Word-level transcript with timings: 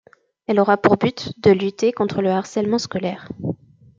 Elle 0.47 0.59
aura 0.59 0.77
pour 0.77 0.97
but 0.97 1.31
de 1.43 1.51
lutter 1.51 1.91
contre 1.91 2.23
le 2.23 2.31
harcèlement 2.31 2.79
scolaire. 2.79 3.29